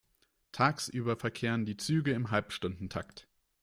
[0.51, 3.27] Tagsüber verkehren die Züge im Halbstundentakt.